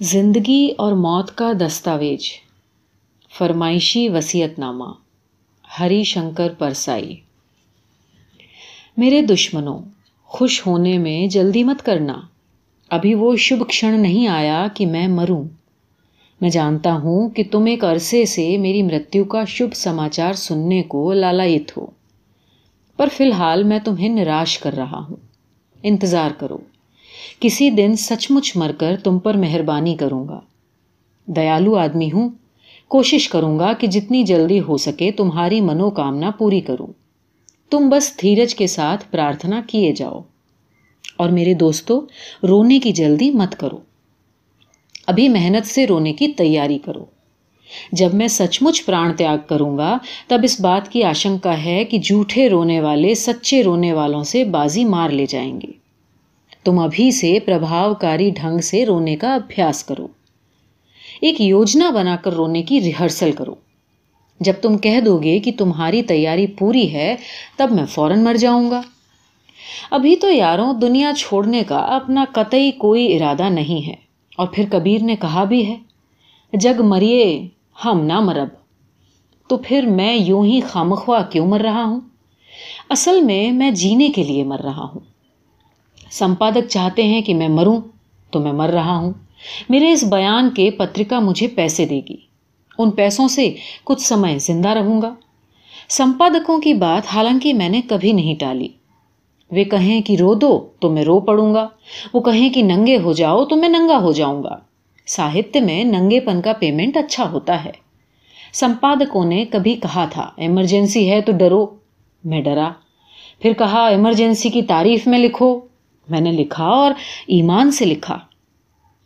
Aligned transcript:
زندگی 0.00 0.70
اور 0.78 0.92
موت 0.92 1.36
کا 1.36 1.52
دستاویج۔ 1.52 2.28
فرمائشی 3.38 4.08
وسیعت 4.08 4.58
نامہ 4.58 4.84
ہری 5.80 6.04
شنکر 6.04 6.52
پرسائی۔ 6.58 7.16
میرے 8.96 9.22
دشمنوں، 9.22 9.78
خوش 10.24 10.66
ہونے 10.66 10.98
میں 10.98 11.26
جلدی 11.26 11.64
مت 11.64 11.86
کرنا۔ 11.86 12.20
ابھی 12.88 13.14
وہ 13.14 13.36
شبھ 13.36 13.62
کھڑ 13.68 13.92
نہیں 13.92 14.28
آیا 14.28 14.66
کہ 14.74 14.86
میں 14.86 15.08
مروں۔ 15.08 15.44
میں 16.40 16.50
جانتا 16.50 16.92
ہوں 16.92 17.28
کہ 17.28 17.42
تم 17.50 17.64
ایک 17.64 17.84
عرصے 17.84 18.26
سے 18.26 18.58
میری 18.58 18.82
مرتیو 18.82 19.24
کا 19.24 19.44
شبھ 19.44 19.76
سماچار 19.76 20.32
سننے 20.32 20.82
کو 20.82 21.12
لالایت 21.12 21.76
ہو۔ 21.76 21.86
پر 22.96 23.08
فی 23.16 23.24
الحال 23.24 23.62
میں 23.64 23.78
تمہیں 23.78 24.08
نراش 24.08 24.58
کر 24.58 24.72
رہا 24.72 24.98
ہوں۔ 24.98 25.16
انتظار 25.82 26.30
کرو۔ 26.38 26.58
کسی 27.40 27.70
دن 27.70 27.96
سچ 27.96 28.30
مچ 28.30 28.56
مر 28.56 28.72
کر 28.78 28.96
تم 29.04 29.18
پر 29.18 29.34
مہربانی 29.34 29.96
کروں 29.96 30.28
گا۔ 30.28 30.40
دیالو 31.26 31.76
آدمی 31.76 32.12
ہوں، 32.12 32.28
کوشش 32.88 33.28
کروں 33.28 33.58
گا 33.58 33.72
کہ 33.72 33.86
جتنی 33.86 34.22
جلدی 34.22 34.60
ہو 34.60 34.76
سکے 34.76 35.10
تمہاری 35.12 35.60
منو 35.60 35.90
کامنا 35.90 36.30
پوری 36.30 36.60
کروں۔ 36.60 36.86
تم 37.70 37.88
بس 37.88 38.20
دھیرج 38.22 38.54
کے 38.54 38.66
ساتھ 38.66 39.04
پرارتھنا 39.10 39.62
کیے 39.66 39.92
جاؤ۔ 39.92 40.20
اور 41.16 41.28
میرے 41.28 41.54
دوستو، 41.54 42.06
رونے 42.48 42.78
کی 42.78 42.92
جلدی 42.92 43.30
مت 43.30 43.56
کرو۔ 43.56 43.78
ابھی 45.06 45.28
محنت 45.28 45.66
سے 45.66 45.86
رونے 45.86 46.12
کی 46.12 46.28
تیاری 46.28 46.78
کرو۔ 46.78 47.04
جب 47.92 48.14
میں 48.14 48.28
سچ 48.28 48.62
مچ 48.62 48.86
پران 48.86 49.16
تیاگ 49.16 49.38
کروں 49.46 49.78
گا، 49.78 49.98
تب 50.28 50.40
اس 50.42 50.60
بات 50.60 50.88
کی 50.88 51.02
آشنکا 51.02 51.64
ہے 51.64 51.84
کہ 51.84 51.98
جھوٹے 51.98 52.48
رونے 52.48 52.80
والے 52.80 53.14
سچے 53.14 53.62
رونے 53.62 53.92
والوں 53.92 54.22
سے 54.22 54.44
بازی 54.44 54.84
مار 54.84 55.10
لے 55.10 55.26
جائیں 55.26 55.60
گے۔ 55.60 55.77
تم 56.64 56.78
ابھی 56.78 57.10
سے 57.10 57.38
پربھاوکاری 57.40 58.30
ڈھنگ 58.30 58.58
سے 58.58 58.86
رونے 58.86 59.16
کا 59.16 59.34
ابھیاس 59.34 59.84
کرو۔ 59.84 60.06
ایک 61.20 61.40
یوجنا 61.40 61.90
بنا 61.90 62.16
کر 62.16 62.32
رونے 62.32 62.62
کی 62.62 62.80
ریہرسل 62.80 63.32
کرو۔ 63.32 63.54
جب 64.40 64.52
تم 64.62 64.78
کہہ 64.78 65.00
دو 65.00 65.18
گے 65.18 65.38
کہ 65.38 65.52
تمہاری 65.58 66.02
تیاری 66.02 66.46
پوری 66.46 66.92
ہے، 66.92 67.16
تب 67.56 67.72
میں 67.72 67.84
فوراً 67.84 68.22
مر 68.24 68.34
جاؤں 68.34 68.70
گا۔ 68.70 68.82
ابھی 69.90 70.16
تو 70.16 70.30
یاروں، 70.30 70.72
دنیا 70.74 71.12
چھوڑنے 71.18 71.62
کا 71.68 71.78
اپنا 71.78 72.24
قطعی 72.32 72.70
کوئی 72.70 73.16
ارادہ 73.16 73.48
نہیں 73.48 73.86
ہے، 73.86 73.94
اور 74.36 74.46
پھر 74.46 74.64
کبیر 74.70 75.02
نے 75.02 75.16
کہا 75.16 75.44
بھی 75.44 75.66
ہے، 75.66 75.76
جگ 76.52 76.82
مریے، 76.82 77.48
ہم 77.84 78.00
نہ 78.00 78.20
مرب۔ 78.20 78.48
تو 79.48 79.56
پھر 79.56 79.86
میں 79.86 80.16
یوں 80.16 80.44
ہی 80.44 80.60
خامخواہ 80.60 81.22
کیوں 81.22 81.46
مر 81.46 81.60
رہا 81.60 81.84
ہوں؟ 81.84 82.00
اصل 82.90 83.20
میں 83.20 83.52
میں 83.52 83.70
جینے 83.70 84.08
کے 84.08 84.24
لیے 84.24 84.44
مر 84.44 84.60
رہا 84.60 84.84
ہوں۔ 84.84 85.17
سمپادک 86.10 86.68
چاہتے 86.68 87.02
ہیں 87.02 87.22
کہ 87.22 87.34
میں 87.34 87.48
مروں 87.48 87.80
تو 88.30 88.40
میں 88.40 88.52
مر 88.52 88.68
رہا 88.68 88.96
ہوں۔ 88.96 89.12
میرے 89.68 89.92
اس 89.92 90.04
بیان 90.04 90.50
کے 90.50 90.70
پترکا 90.70 91.20
مجھے 91.20 91.46
پیسے 91.46 91.86
دے 91.86 92.00
گی۔ 92.08 92.16
ان 92.78 92.90
پیسوں 92.90 93.28
سے 93.28 93.54
کچھ 93.84 94.00
سمے 94.00 94.38
زندہ 94.38 94.68
رہوں 94.68 95.02
گا۔ 95.02 95.14
سمپادکوں 95.88 96.58
کی 96.58 96.74
بات 96.74 97.14
حالانکہ 97.14 97.54
میں 97.54 97.68
نے 97.68 97.80
کبھی 97.88 98.12
نہیں 98.12 98.34
ٹالی۔ 98.34 98.68
وہ 99.50 99.64
کہیں 99.64 100.02
کہ 100.02 100.16
رو 100.20 100.34
دو 100.34 100.68
تو 100.80 100.90
میں 100.90 101.04
رو 101.04 101.20
پڑوں 101.20 101.54
گا۔ 101.54 101.68
وہ 102.14 102.20
کہیں 102.20 102.52
کہ 102.52 102.62
ننگے 102.62 102.98
ہو 102.98 103.12
جاؤ 103.12 103.44
تو 103.44 103.56
میں 103.56 103.68
ننگا 103.68 103.98
ہو 103.98 104.12
جاؤں 104.12 104.42
گا۔ 104.42 104.58
ساہتیہ 105.06 105.60
میں 105.60 105.84
ننگے 105.84 106.20
پن 106.20 106.40
کا 106.42 106.52
پیمنٹ 106.52 106.96
اچھا 106.96 107.30
ہوتا 107.30 107.64
ہے۔ 107.64 107.70
سمپادکوں 108.52 109.24
نے 109.24 109.44
کبھی 109.44 109.74
کہا 109.74 110.04
تھا، 110.04 110.30
ایمرجنسی 110.36 111.10
ہے 111.10 111.20
تو 111.20 111.32
ڈرو۔ 111.32 111.66
میں 112.24 112.42
ڈرا۔ 112.42 112.72
پھر 113.38 113.52
کہا، 113.52 113.86
ایمرجنسی 113.86 114.50
کی 114.50 114.62
تعریف 114.62 115.06
میں 115.06 115.18
لکھو۔ 115.18 115.60
میں 116.08 116.20
نے 116.20 116.32
لکھا 116.32 116.64
اور 116.64 116.92
ایمان 117.26 117.70
سے 117.70 117.84
لکھا۔ 117.84 118.18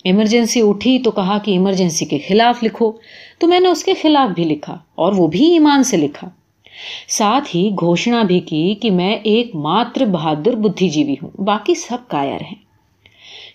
ایمرجنسی 0.05 0.61
اٹھی 0.61 0.99
تو 0.99 1.11
کہا 1.11 1.39
کہ 1.39 1.51
ایمرجنسی 1.51 2.05
کے 2.05 2.19
خلاف 2.29 2.65
لکھو۔ 2.65 2.93
تو 3.39 3.47
میں 3.47 3.61
نے 3.61 3.69
اس 3.69 3.85
کے 3.85 3.95
خلاف 3.95 4.35
بھی 4.35 4.45
لکھا 4.45 4.79
اور 4.95 5.13
وہ 5.13 5.27
بھی 5.27 5.53
ایمان 5.53 5.83
سے 5.83 5.97
لکھا۔ 5.97 6.29
ساتھ 7.09 7.57
ہی 7.57 7.71
گھوشنا 7.81 8.23
بھی 8.23 8.41
کی 8.41 8.75
کہ 8.75 8.91
میں 8.91 9.17
ایک 9.23 9.55
ماتر 9.55 10.05
بہادر 10.05 10.55
بدھی 10.55 10.89
جیوی 10.89 11.15
ہوں، 11.23 11.43
باقی 11.43 11.75
سب 11.75 11.97
کائر 12.09 12.41
ہیں۔ 12.41 12.63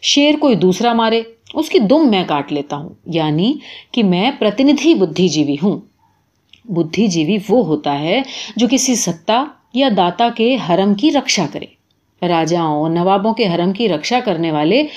شیر 0.02 0.36
کوئی 0.40 0.56
دوسرا 0.56 0.94
مارے، 0.94 1.22
اس 1.54 1.70
کی 1.70 1.80
دم 1.80 2.10
میں 2.10 2.24
کاٹ 2.28 2.54
لیتا 2.54 2.76
ہوں 2.76 2.90
یعنی 3.06 3.54
کہ 3.92 4.04
میں 4.04 4.32
پرتندھی 4.40 4.94
بدھی 4.94 5.28
جیوی 5.28 5.56
ہوں۔ 5.64 5.80
بدھی 6.66 7.08
جیوی 7.08 7.38
وہ 7.50 7.66
ہوتا 7.66 8.00
ہے 8.00 8.22
جو 8.56 8.68
کسی 8.72 8.96
ستا 8.96 9.44
یا 9.74 9.90
داتا 9.98 10.30
کے 10.36 10.58
حرم 10.70 10.94
کی 10.94 11.12
رکشا 11.12 11.46
کرے۔ 11.52 11.77
راجاؤں، 12.22 12.90
نوابوں 12.90 13.34
کے 13.34 13.48
حرم 13.48 13.74
کی 13.74 13.90
رکشا 13.90 14.20
کرنے 14.26 14.52
والے 14.52 14.88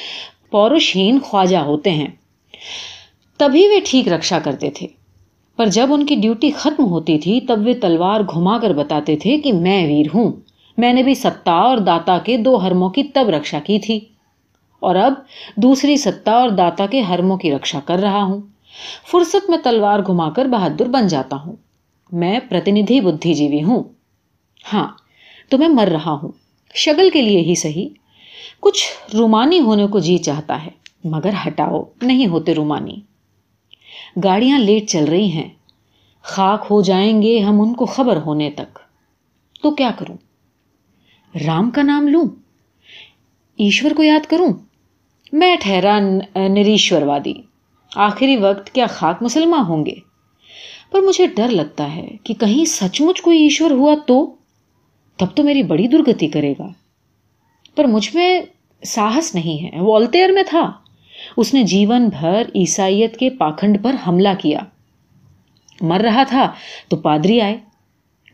پوروشہین 0.50 1.18
خواجہ 1.20 1.56
ہوتے 1.56 1.90
ہیں۔ 1.90 2.06
تبھی 3.36 3.68
وہ 3.68 3.80
ٹھیک 3.84 4.08
رکشا 4.08 4.38
کرتے 4.38 4.70
تھے۔ 4.70 4.86
پر 5.56 5.66
جب 5.66 5.92
ان 5.92 6.06
کی 6.06 6.16
ڈیوٹی 6.16 6.50
ختم 6.50 6.84
ہوتی 6.84 7.18
تھی، 7.18 7.40
تب 7.40 7.66
وہ 7.66 7.72
تلوار 7.80 8.20
گھما 8.20 8.58
کر 8.58 8.72
بتاتے 8.72 9.16
تھے 9.16 9.38
کہ 9.38 9.52
میں 9.52 9.86
ویر 9.86 10.06
ہوں۔ 10.14 10.32
میں 10.78 10.92
نے 10.92 11.02
بھی 11.02 11.14
ستا 11.14 11.52
اور 11.52 11.78
داتا 11.78 12.18
کے 12.18 12.36
دو 12.36 12.56
حرموں 12.56 12.90
کی 12.90 13.02
تب 13.02 13.28
رکشا 13.28 13.58
کی 13.58 13.78
تھی۔ 13.78 14.00
اور 14.80 14.94
اب 14.94 15.12
دوسری 15.56 15.96
ستا 15.96 16.32
اور 16.32 16.48
داتا 16.48 16.86
کے 16.86 17.02
حرموں 17.10 17.36
کی 17.36 17.52
رکشا 17.52 17.80
کر 17.84 17.98
رہا 17.98 18.22
ہوں۔ 18.22 18.40
فرصت 19.10 19.50
میں 19.50 19.58
تلوار 19.64 20.00
گھما 20.00 20.30
کر 20.30 20.44
بہادر 20.44 20.88
بن 20.88 21.06
جاتا 21.06 21.36
ہوں۔ 21.46 21.56
میں 22.12 22.40
پرتندھی 22.48 23.00
بدھی 23.00 23.34
جیوی 23.34 23.62
ہوں۔ 23.62 23.84
ہاں 24.72 24.88
تو 25.48 25.58
میں 25.58 25.68
مر 25.68 25.88
رہا 25.88 26.12
ہوں۔ 26.22 26.32
شگل 26.74 27.10
کے 27.10 27.22
لیے 27.22 27.40
ہی 27.40 27.54
صحیح۔ 27.54 27.88
کچھ 28.60 28.88
رومانی 29.14 29.60
ہونے 29.60 29.86
کو 29.86 29.98
جی 29.98 30.18
چاہتا 30.18 30.64
ہے، 30.66 30.70
مگر 31.04 31.30
ہٹاؤ، 31.46 31.82
نہیں 32.02 32.26
ہوتے 32.26 32.54
رومانی۔ 32.54 32.96
گاڑیاں 34.24 34.58
لیٹ 34.58 34.88
چل 34.88 35.04
رہی 35.04 35.32
ہیں۔ 35.32 35.48
خاک 36.22 36.66
ہو 36.70 36.82
جائیں 36.82 37.22
گے 37.22 37.38
ہم 37.38 37.60
ان 37.60 37.74
کو 37.74 37.86
خبر 37.86 38.16
ہونے 38.16 38.50
تک۔ 38.50 38.78
تو 39.62 39.70
کیا 39.70 39.90
کروں؟ 39.98 40.16
رام 41.46 41.70
کا 41.70 41.82
نام 41.82 42.08
لوں؟ 42.08 42.24
ایشور 43.56 43.90
کو 43.90 44.02
یاد 44.02 44.26
کروں؟ 44.26 44.52
میں 45.32 45.56
ٹھہرا 45.60 45.98
نریشور 46.36 47.02
وادی۔ 47.02 47.34
آخری 47.96 48.36
وقت 48.36 48.70
کیا 48.70 48.86
خاک 48.86 49.22
مسلمان 49.22 49.60
ہوں 49.60 49.86
گے؟ 49.86 49.94
پر 50.92 51.00
مجھے 51.00 51.26
ڈر 51.26 51.48
لگتا 51.48 51.94
ہے 51.94 52.08
کہ 52.24 52.34
کہیں 52.34 52.64
سچ 52.64 53.00
مچ 53.00 53.22
کوئی 53.22 53.42
ایشور 53.42 53.70
ہوا 53.70 53.94
تو؟ 54.06 54.34
تب 55.20 55.26
تو 55.34 55.42
میری 55.42 55.62
بڑی 55.62 55.88
درگتی 55.88 56.28
کرے 56.28 56.54
گا۔ 56.58 56.68
پر 57.76 57.84
مجھ 57.84 58.16
میں 58.16 58.40
ساہس 58.84 59.34
نہیں 59.34 59.64
ہے۔ 59.64 59.80
والتیر 59.80 60.30
میں 60.32 60.42
تھا۔ 60.48 60.72
اس 61.36 61.54
نے 61.54 61.62
جیون 61.62 62.08
بھر 62.08 62.42
عیسائیت 62.54 63.16
کے 63.16 63.30
پاکھنڈ 63.30 63.82
پر 63.82 63.96
حملہ 64.06 64.28
کیا۔ 64.38 64.58
مر 65.80 66.00
رہا 66.00 66.22
تھا 66.22 66.52
تو 66.88 66.96
پادری 66.96 67.40
آئے۔ 67.40 67.58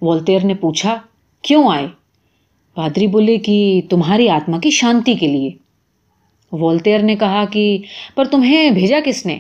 والتیر 0.03 0.45
نے 0.45 0.55
پوچھا، 0.55 1.01
کیوں 1.43 1.73
آئے؟ 1.73 1.87
پادری 2.75 3.07
بولے 3.07 3.37
کہ 3.37 3.83
تمہاری 3.91 4.29
آتما 4.29 4.59
کی 4.59 4.71
شانتی 4.71 5.15
کے 5.15 5.27
لیے۔ 5.27 5.51
والتیر 6.53 7.03
نے 7.03 7.17
کہا 7.17 7.45
کہ، 7.45 7.79
پر 8.15 8.25
تمہیں 8.25 8.71
بھیجا 8.71 8.99
کس 9.05 9.27
نے؟ 9.27 9.39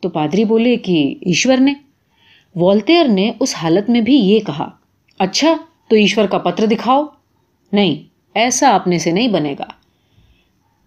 تو 0.00 0.08
پادری 0.08 0.44
بولے 0.44 0.76
کہ، 0.76 1.14
ایشور 1.20 1.56
نے۔ 1.56 1.74
والتیر 2.54 3.08
نے 3.08 3.32
اس 3.40 3.54
حالت 3.56 3.90
میں 3.90 4.00
بھی 4.00 4.16
یہ 4.16 4.40
کہا 4.40 4.70
اچھا 5.18 5.56
تو 5.90 5.96
ایشور 5.96 6.24
کا 6.24 6.38
پتر 6.38 6.66
دکھاؤ؟ 6.66 7.04
نہیں، 7.72 8.02
ایسا 8.34 8.70
اپنے 8.70 8.98
سے 8.98 9.10
نہیں 9.10 9.28
بنے 9.28 9.54
گا۔ 9.58 9.64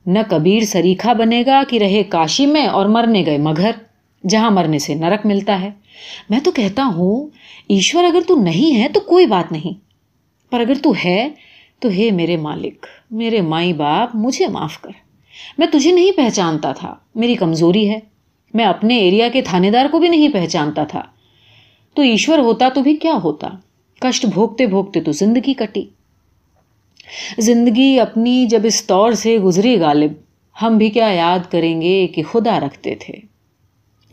نہ 0.06 0.20
کبیر 0.30 0.64
سریکھا 0.64 1.14
بنے 1.14 1.44
گا 1.46 1.64
کہ 1.70 1.78
رہے 1.78 2.04
کاشی 2.04 2.46
میں 2.46 2.68
اور 2.68 2.86
مرنے 2.86 3.24
گئے 3.26 3.38
مگھر 3.38 3.72
جہاں 4.30 4.52
مرنے 4.52 4.80
سے 4.80 4.96
نرک 4.96 5.26
ملتا 5.26 5.62
ہے۔ 5.62 5.72
میں 6.30 6.40
تو 6.40 6.52
کہتا 6.52 6.84
ہوں، 6.86 7.28
ایشور 7.70 8.04
اگر 8.04 8.20
تو 8.28 8.36
نہیں 8.36 8.82
ہے 8.82 8.88
تو 8.90 9.00
کوئی 9.00 9.26
بات 9.26 9.52
نہیں۔ 9.52 9.80
پر 10.52 10.60
اگر 10.60 10.74
تو 10.84 10.94
ہے 11.06 11.30
تو 11.80 11.90
ہے 11.90 12.12
میرے 12.12 12.38
مالک، 12.38 12.86
میرے 13.12 13.42
مائی 13.42 13.74
باپ، 13.74 14.16
مجھے 14.16 14.48
معاف 14.48 14.82
کر۔ 14.82 14.92
میں 15.58 15.68
تجھے 15.72 15.92
نہیں 15.92 16.12
پہچانتا 16.18 16.72
تھا، 16.72 16.96
میری 17.16 17.36
کمزوری 17.36 17.90
ہے۔ 17.90 18.00
میں 18.54 18.66
اپنے 18.66 18.98
ایریا 18.98 19.30
کے 19.30 19.42
تھانے 19.42 19.72
دار 19.72 19.86
کو 19.92 20.00
بھی 20.00 20.08
نہیں 20.08 20.30
پہچانتا 20.30 20.84
تھا۔ 20.84 21.04
تو 21.94 22.02
ایشور 22.02 22.40
ہوتا 22.40 22.70
تو 22.70 22.82
بھی 22.82 22.96
کیا 22.96 23.14
ہوتا؟ 23.24 23.48
کشٹ 24.04 24.26
بھوگتے 24.26 24.68
بھوگتے 24.68 25.02
تو 25.02 25.12
زندگی 25.12 25.54
کٹی۔ 25.54 25.84
زندگی 27.40 28.00
اپنی 28.00 28.46
جب 28.46 28.62
اس 28.64 28.88
طور 28.88 29.12
سے 29.12 29.38
گزری 29.38 29.80
غالب، 29.80 30.12
ہم 30.62 30.78
بھی 30.78 30.90
کیا 30.90 31.08
یاد 31.08 31.52
کریں 31.52 31.82
گے 31.82 32.08
کہ 32.08 32.24
خدا 32.24 32.60
رکھتے 32.60 32.96
تھے۔ 32.96 33.14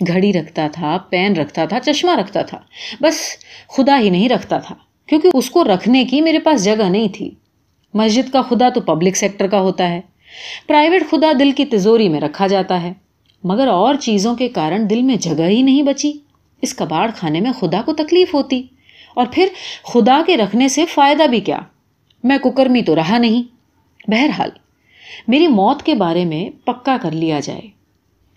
گھڑی 0.06 0.32
رکھتا 0.32 0.68
تھا، 0.72 0.98
پین 1.10 1.36
رکھتا 1.36 1.64
تھا، 1.64 1.80
چشمہ 1.80 2.10
رکھتا 2.16 2.42
تھا، 2.42 2.60
بس 3.00 3.16
خدا 3.68 3.98
ہی 4.00 4.10
نہیں 4.10 4.28
رکھتا 4.28 4.58
تھا، 4.58 4.74
کیونکہ 5.06 5.30
اس 5.34 5.50
کو 5.50 5.64
رکھنے 5.64 6.04
کی 6.04 6.20
میرے 6.20 6.38
پاس 6.38 6.64
جگہ 6.64 6.88
نہیں 6.88 7.08
تھی۔ 7.12 7.30
مسجد 7.94 8.32
کا 8.32 8.42
خدا 8.42 8.68
تو 8.68 8.80
پبلک 8.80 9.16
سیکٹر 9.16 9.46
کا 9.46 9.60
ہوتا 9.60 9.90
ہے۔ 9.90 10.00
پرائیویٹ 10.66 11.10
خدا 11.10 11.32
دل 11.38 11.52
کی 11.52 11.64
تزوری 11.64 12.08
میں 12.08 12.20
رکھا 12.20 12.46
جاتا 12.46 12.82
ہے۔ 12.82 12.92
مگر 13.44 13.66
اور 13.68 13.94
چیزوں 13.94 14.36
کے 14.36 14.48
کارن 14.48 14.90
دل 14.90 15.02
میں 15.02 15.16
جگہ 15.16 15.48
ہی 15.48 15.62
نہیں 15.62 15.82
بچی۔ 15.82 16.12
اس 16.62 16.74
کباڑ 16.74 17.10
کھانے 17.16 17.40
میں 17.40 17.52
خدا 17.52 17.82
کو 17.82 17.92
تکلیف 17.92 18.34
ہوتی۔ 18.34 18.62
اور 19.14 19.26
پھر 19.32 19.48
خدا 19.82 20.22
کے 20.26 20.36
رکھنے 20.36 20.68
سے 20.68 20.86
فائدہ 20.86 21.22
بھی 21.22 21.40
کیا؟ 21.40 21.58
میں 22.24 22.38
ککرمی 22.38 22.82
تو 22.82 22.94
رہا 22.94 23.18
نہیں۔ 23.18 23.42
بہرحال، 24.10 24.50
میری 25.28 25.46
موت 25.46 25.82
کے 25.82 25.94
بارے 25.94 26.24
میں 26.24 26.66
پکا 26.66 26.96
کر 27.02 27.10
لیا 27.10 27.40
جائے۔ 27.40 27.60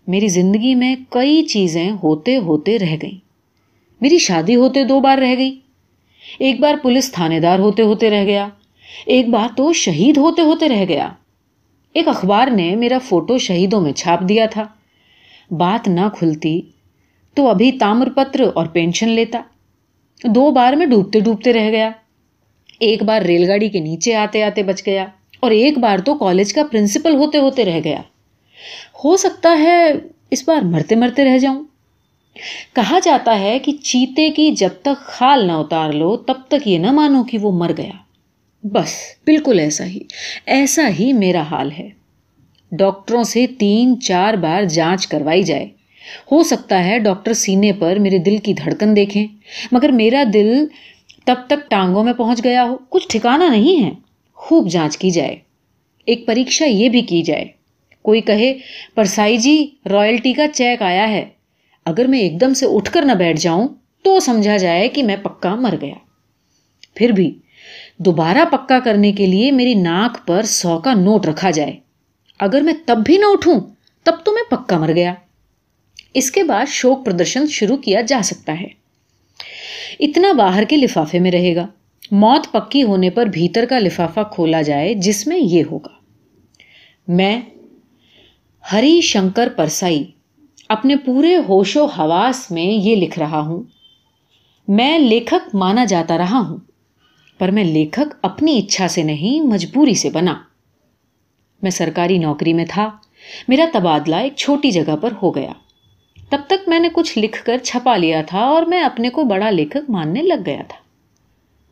میری 0.08 0.28
زندگی 0.28 0.76
میں 0.76 0.96
کئی 1.10 1.44
چیزیں 1.44 1.92
ہوتے 2.04 2.38
ہوتے 2.38 2.80
رہ 2.80 2.96
گئیں۔ 3.02 3.18
میری 4.02 4.18
شادی 4.18 4.56
ہوتے 4.56 4.84
دو 4.84 5.00
بار 5.00 5.18
رہ 5.18 5.36
گئی۔ 5.38 5.60
ایک 6.40 6.60
بار 6.60 6.76
پولیس 6.82 7.12
تھانے 7.12 7.40
دار 7.40 7.60
ہوتے 7.60 7.84
ہوتے 7.84 8.10
رہ 8.10 8.26
گیا۔ 8.26 8.48
ایک 9.06 9.30
بار 9.30 9.48
تو 9.58 9.74
شہید 9.74 10.18
ہوتے 10.18 10.42
ہوتے 10.42 10.70
رہ 10.70 10.86
گیا۔ 10.88 11.10
ایک 11.94 12.08
اخبار 12.08 12.48
نے 12.48 12.76
میرا 12.76 12.98
فوٹو 12.98 13.38
شہیدوں 13.38 13.82
میں 13.82 13.94
چھاپ 13.94 14.30
دیا 14.30 14.46
تھا۔ 14.46 14.64
بات 15.52 15.88
نہ 15.88 16.02
کھلتی 16.18 16.62
تو 17.34 17.48
ابھی 17.48 17.72
تامر 17.72 18.10
پتر 18.10 18.42
اور 18.56 18.66
پینشن 18.66 19.10
لیتا۔ 19.10 19.42
دو 20.24 20.52
بار 20.52 20.74
میں 20.74 20.86
ڈوبتے 20.86 21.20
ڈوبتے 21.20 21.54
رہ 21.54 21.72
گیا۔ 21.72 21.90
ایک 22.80 23.04
بار 23.04 23.22
ریل 23.22 23.50
گاڑی 23.50 23.70
کے 23.70 23.80
نیچے 23.80 24.16
آتے 24.16 24.44
آتے 24.44 24.64
بچ 24.64 24.86
گیا 24.86 25.06
اور 25.40 25.52
ایک 25.52 25.78
بار 25.78 25.98
تو 25.98 26.16
کالج 26.16 26.54
کا 26.54 26.64
پرنسپل 26.72 27.16
ہوتے 27.16 27.38
ہوتے 27.38 27.66
رہ 27.66 27.80
گیا۔ 27.84 28.02
ہو 29.04 29.18
سکتا 29.18 29.58
ہے 29.60 29.92
اس 30.32 30.48
بار 30.48 30.62
مرتے 30.62 30.96
مرتے 30.96 31.26
رہ 31.26 31.38
جاؤں۔ 31.38 31.64
کہا 32.74 33.00
جاتا 33.04 33.40
ہے 33.40 33.60
کہ 33.60 33.72
چیتے 33.72 34.30
کی 34.30 34.52
جب 34.52 34.70
تک 34.82 35.02
خال 35.02 35.48
نہ 35.48 35.52
اتار 35.52 35.92
لو، 35.92 36.18
تب 36.18 36.34
تک 36.48 36.68
یہ 36.68 36.78
نہ 36.78 36.92
مانو 36.92 37.24
کہ 37.24 37.38
وہ 37.38 37.52
مر 37.52 37.72
گیا۔ 37.78 37.92
بس، 38.64 38.94
بالکل 39.26 39.60
ایسا 39.60 39.86
ہی 39.86 40.00
ایسا 40.46 40.90
ہی 41.00 41.14
میرا 41.14 41.42
حال 41.42 41.72
ہے۔ 41.72 41.90
ڈاکٹروں 42.72 43.24
سے 43.24 43.46
تین 43.60 44.02
چار 44.02 44.34
بار 44.34 44.64
جانچ 44.64 45.08
کروائی 45.08 45.44
جائے۔ 45.44 45.70
ہو 46.32 46.44
سکتا 46.44 46.86
ہے 46.86 47.00
ڈاکٹر 47.00 47.34
سینے 47.34 47.72
پر 47.72 47.96
میرے 48.00 48.18
دل 48.18 48.38
کی 48.38 48.54
دھڑکن 48.54 48.96
دیکھیں، 48.96 49.28
مگر 49.72 49.90
میرا 49.90 50.24
دل 50.34 50.66
تب 51.26 51.36
تک 51.48 51.70
ٹانگوں 51.70 52.04
میں 52.04 52.14
پہنچ 52.14 52.44
گیا 52.44 52.64
ہو۔ 52.64 52.78
کچھ 52.90 53.08
ٹھکانا 53.08 53.48
نہیں 53.48 53.84
ہے۔ 53.84 53.92
خوب 54.34 54.70
جانچ 54.70 54.98
کی 54.98 55.10
جائے۔ 55.10 55.36
ایک 56.06 56.28
پریکشا 56.28 56.66
یہ 56.66 56.90
بھی 56.90 57.02
کی 57.02 57.22
جائے۔ 57.22 57.46
کوئی 58.02 58.22
کہے، 58.22 58.58
پرسائی 58.96 59.38
جی 59.38 59.68
رائلٹی 59.90 60.34
کا 60.34 60.48
چیک 60.48 60.82
آیا 60.82 61.10
ہے۔ 61.10 61.26
اگر 61.86 62.06
میں 62.06 62.20
ایک 62.20 62.42
دم 62.42 62.54
سے 62.54 62.66
اٹھ 62.70 62.92
کر 62.92 63.02
نہ 63.02 63.12
بیٹھ 63.12 63.40
جاؤں، 63.40 63.68
تو 64.04 64.20
سمجھا 64.20 64.58
جائے 64.58 64.88
کہ 64.88 65.04
میں 65.04 65.16
پکا 65.16 65.56
مر 65.56 65.76
گیا۔ 65.82 65.94
پھر 66.96 67.10
بھی، 67.10 67.40
دوبارہ 67.98 68.46
پکا 68.52 68.80
کرنے 68.80 69.12
کے 69.12 69.26
لیے 69.26 69.52
میری 69.52 69.74
ناک 69.74 70.28
پر 70.28 70.42
سو 70.42 70.80
کا 70.80 70.94
نوٹ 70.94 71.26
رکھا 71.26 71.52
جائے۔ 71.52 71.74
اگر 72.40 72.62
میں 72.62 72.74
تب 72.86 72.98
بھی 73.06 73.18
نہ 73.18 73.26
اٹھوں، 73.26 73.62
تب 74.04 74.14
تو 74.24 74.32
میں 74.32 74.50
پکا 74.50 74.78
مر 74.78 74.94
گیا۔ 74.96 75.14
اس 76.14 76.32
کے 76.32 76.44
بعد 76.44 76.66
شوق 76.68 77.06
پردرشن 77.06 77.48
شروع 77.48 77.78
کیا 77.78 78.02
جا 78.02 78.22
سکتا 78.24 78.62
ہے۔ 78.62 78.68
اتنا 80.00 80.34
باہر 80.34 80.64
کے 80.64 80.78
لفافے 80.78 81.20
میں 81.20 81.32
رہے 81.32 81.56
گا۔ 81.56 81.68
موت 82.12 82.48
پکی 82.52 82.84
ہونے 82.84 83.10
پر 83.10 83.26
بھیتر 83.26 83.66
کا 83.66 83.80
لفافہ 83.80 84.20
کھولا 84.32 84.62
جائے 84.62 84.94
جس 84.94 85.28
میں 85.28 85.38
یہ 85.38 85.64
ہوگا۔ 85.72 85.94
میں، 87.08 87.42
ہری 88.72 89.02
شنکر 89.02 89.50
پرسائی، 89.56 90.04
اپنے 90.70 90.96
پورے 90.96 91.36
ہوش 91.36 91.78
و 91.78 91.86
حواس 91.86 92.52
میں 92.52 92.64
یہ 92.64 92.96
لکھ 92.96 93.20
رہا 93.20 93.40
ہوں۔ 93.40 93.64
میں 94.68 95.00
لیکھک 95.00 95.56
مانا 95.56 95.86
جاتا 95.86 96.18
رہا 96.18 96.40
ہوں، 96.50 96.58
پر 97.38 97.52
میں 97.52 97.64
لیکھک 97.64 98.16
اپنی 98.22 98.58
اچھا 98.58 98.88
سے 98.88 99.04
نہیں، 99.04 99.42
مجبوری 99.42 99.94
سے 99.94 100.10
بنا۔ 100.10 100.36
میں 101.62 101.72
سرکاری 101.72 102.18
نوکری 102.18 102.54
میں 102.54 102.66
تھا، 102.70 102.90
میرا 103.48 103.66
تبادلہ 103.74 104.16
ایک 104.16 104.36
چھوٹی 104.36 104.72
جگہ 104.72 104.96
پر 105.02 105.14
ہو 105.22 105.36
گیا۔ 105.36 105.52
تب 106.34 106.42
تک 106.48 106.70
میں 106.70 106.80
نے 106.80 106.90
کچھ 106.94 107.20
لکھ 107.20 107.44
کر 107.44 107.58
چھپا 107.58 107.98
لیا 107.98 108.22
تھا 108.22 108.40
اور 108.40 108.64
میں 108.64 108.82
اپنے 108.84 109.10
کو 109.10 109.24
بڑا 109.24 109.50
لیکھک 109.50 109.90
ماننے 109.90 110.22
لگ 110.22 110.34
گیا 110.46 110.62
تھا۔ 110.68 110.78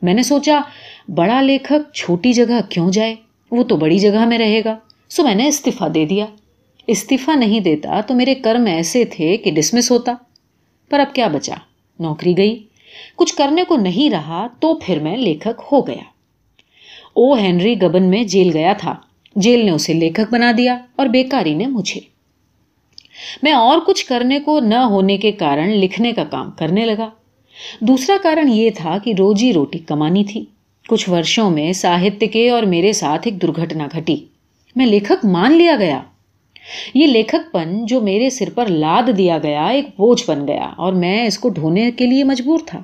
میں 0.02 0.14
نے 0.14 0.24
سوچا، 0.24 0.62
بڑا 1.08 1.42
لیکھک 1.42 1.94
چھوٹی 1.94 2.34
جگہ 2.34 2.60
کیوں 2.70 2.92
جائے؟ 2.92 3.16
وہ 3.52 3.64
تو 3.64 3.78
بڑی 3.78 4.00
جگہ 4.00 4.26
میں 4.26 4.38
رہے 4.38 4.62
گا۔ 4.66 4.78
سو 5.10 5.24
میں 5.24 5.36
نے 5.36 5.48
استعفی 5.48 5.90
دے 5.90 6.06
دیا۔ 6.06 6.26
استعفی 6.88 7.40
نہیں 7.40 7.60
دیتا 7.60 8.02
تو 8.02 8.14
میرے 8.14 8.36
کرم 8.36 8.66
ایسے 8.66 9.06
تھے 9.06 9.38
کہ 9.38 9.52
ڈسمس 9.52 9.92
ہوتا۔ 9.92 10.14
پر 10.90 11.00
اب 11.00 11.16
کیا 11.16 11.28
بچا؟ 11.28 11.56
نوکری 12.00 12.38
گئی۔ 12.38 12.64
کچھ 13.16 13.36
کرنے 13.36 13.64
کو 13.64 13.76
نہیں 13.76 14.10
رہا 14.10 14.48
تو 14.60 14.80
پھر 14.84 15.00
میں 15.00 15.18
لیکھک 15.18 15.62
ہو 15.72 15.88
گیا۔ 15.88 16.04
او 17.14 17.34
ہینری 17.34 17.82
گبن 17.82 18.04
میں 18.04 18.24
جیل 18.24 18.50
گیا 18.54 18.74
تھا۔ 18.74 18.96
جیل 19.36 19.66
نے 19.66 19.72
اسے 19.72 19.94
لیکھک 19.94 20.34
بنا 20.34 20.52
دیا 20.58 20.78
اور 20.96 21.06
بیکاری 21.06 21.54
نے 21.54 21.68
مجھے۔ 21.68 22.11
میں 23.44 23.52
اور 23.52 23.80
کچھ 23.88 24.06
کرنے 24.06 24.40
کو 24.40 24.60
نہ 24.60 24.76
ہونے 24.76 25.18
کے 25.18 25.32
کارن 25.32 25.70
لکھنے 25.70 26.12
کا 26.12 26.24
کام 26.24 26.52
کرنے 26.52 26.86
لگا۔ 26.86 27.10
دوسرا 27.80 28.16
کارن 28.24 28.50
یہ 28.50 28.70
تھا 28.76 28.98
کہ 29.04 29.14
روجی 29.18 29.54
روٹی 29.54 29.80
کمانی 29.80 30.24
تھی۔ 30.24 30.46
کچھ 30.88 31.10
ورشوں 31.10 31.50
میں 31.50 31.74
ساہتیہ 31.74 32.28
کے 32.28 32.50
اور 32.50 32.64
میرے 32.64 32.94
ساتھ 32.94 33.22
ایک 33.26 33.42
درگھٹنا 33.42 33.88
گھٹی۔ 33.98 34.16
میں 34.76 34.86
لیکھک 34.86 35.26
مان 35.26 35.54
لیا 35.54 35.76
گیا۔ 35.80 36.02
یہ 36.94 37.08
لیکھک 37.08 37.54
پن 37.54 37.86
جو 37.86 38.02
میرے 38.02 38.30
سر 38.30 38.50
پر 38.56 38.66
لاد 38.66 39.18
دیا 39.18 39.38
گیا 39.38 39.68
ایک 39.68 39.86
بوجھ 39.86 40.24
بن 40.28 40.48
گیا 40.48 40.70
اور 40.78 40.94
میں 40.94 41.28
اس 41.28 41.40
کو 41.40 41.50
ڈھونے 41.50 41.92
کے 41.92 42.06
لیے 42.06 42.24
مجبور 42.24 42.60
تھا۔ 42.66 42.82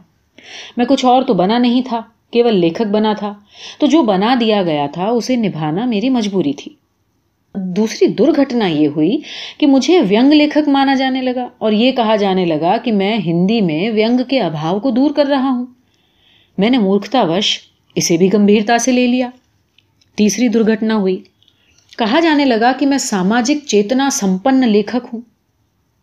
میں 0.77 0.85
کچھ 0.85 1.05
اور 1.05 1.21
تو 1.21 1.33
بنا 1.33 1.57
نہیں 1.57 1.81
تھا، 1.85 2.01
کیول 2.31 2.55
لیکھک 2.55 2.87
بنا 2.87 3.13
تھا۔ 3.13 3.33
تو 3.79 3.87
جو 3.87 4.01
بنا 4.01 4.35
دیا 4.39 4.63
گیا 4.63 4.87
تھا، 4.93 5.07
اسے 5.07 5.35
نبھانا 5.35 5.85
میری 5.85 6.09
مجبوری 6.09 6.53
تھی۔ 6.53 6.86
دوسری 7.55 8.07
درگھٹنا 8.07 8.67
یہ 8.67 8.87
ہوئی 8.87 9.17
کہ 9.57 9.67
مجھے 9.67 10.01
وینگ 10.09 10.33
لیکھک 10.33 10.69
مانا 10.69 10.95
جانے 10.95 11.21
لگا 11.21 11.47
اور 11.57 11.71
یہ 11.71 11.91
کہا 11.91 12.15
جانے 12.15 12.45
لگا 12.45 12.77
کہ 12.77 12.91
میں 12.91 13.17
ہندی 13.17 13.61
میں 13.61 13.89
وینگ 13.89 14.19
کے 14.27 14.39
ابھاؤ 14.39 14.79
کو 14.79 14.91
دور 14.91 15.11
کر 15.11 15.25
رہا 15.25 15.49
ہوں۔ 15.49 15.65
میں 16.57 16.69
نے 16.69 16.77
مورکھتا 16.77 17.23
وش 17.23 17.59
اسے 17.95 18.17
بھی 18.17 18.33
گمبھیرتا 18.33 18.77
سے 18.77 18.91
لے 18.91 19.07
لیا۔ 19.07 19.29
تیسری 20.15 20.47
درگھٹنا 20.47 20.95
ہوئی۔ 20.95 21.23
کہا 21.97 22.19
جانے 22.19 22.45
لگا 22.45 22.71
کہ 22.79 22.85
میں 22.85 22.97
ساماجک 22.97 23.65
چیتنا 23.65 24.09
سمپن 24.11 24.69
لیکھک 24.69 25.05
ہوں۔ 25.13 25.21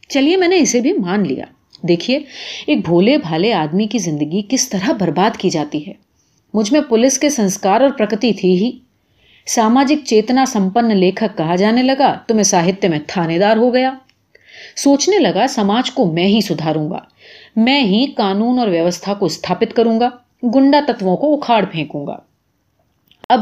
چلیے 0.09 0.37
میں 0.37 0.49
نے 0.49 0.59
اسے 0.59 0.81
بھی 0.81 0.93
مان 0.93 1.27
لیا۔ 1.27 1.45
دیکھیے، 1.83 2.19
ایک 2.67 2.85
بھولے 2.85 3.19
بھالے 3.19 3.53
آدمی 3.53 3.87
کی 3.87 3.99
زندگی 3.99 4.43
کس 4.49 4.69
طرح 4.69 4.93
برباد 4.93 5.37
کی 5.37 5.51
جاتی 5.51 5.87
ہے۔ 5.87 5.93
مجھ 6.55 6.73
میں 6.73 6.81
پولیس 6.81 7.19
کے 7.19 7.31
سنسکار 7.31 7.81
اور 7.81 7.91
پرکتی 7.91 8.33
تھی 8.33 8.65
ہی۔ 8.65 8.79
ساماجک 9.47 10.07
چیتنا 10.07 10.47
سمپن 10.47 10.97
لیکھک 10.97 11.39
کہا 11.39 11.57
جانے 11.57 11.83
لگا 11.83 12.19
تو 12.27 12.35
میں 12.35 12.45
ساہتیہ 12.45 12.89
میں 12.89 12.99
تھانے 13.07 13.39
دار 13.39 13.57
ہو 13.57 13.75
گیا۔ 13.75 13.95
سوچنے 14.77 15.19
لگا، 15.19 15.47
سماج 15.49 15.91
کو 15.91 16.13
میں 16.13 16.27
ہی 16.27 16.41
سدھاروں 16.41 16.91
گا۔ 16.91 16.99
میں 17.57 17.83
ہی 17.83 18.07
قانون 18.07 18.59
اور 18.59 18.69
ویوستھا 18.69 19.15
کو 19.15 19.27
استھاپت 19.27 19.77
کروں 19.77 20.01
گا۔ 20.01 20.11
گنڈا 20.43 20.81
تتووں 20.89 21.17
کو 21.17 21.35
اکھاڑ 21.35 21.65
پھینکوں 21.65 22.07
گا۔ 22.07 22.17
اب 23.29 23.41